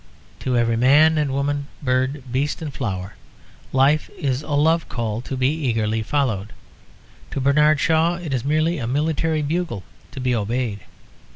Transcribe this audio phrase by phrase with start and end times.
[0.39, 3.13] To every man and woman, bird, beast, and flower,
[3.71, 6.53] life is a love call to be eagerly followed.
[7.29, 10.79] To Bernard Shaw it is merely a military bugle to be obeyed.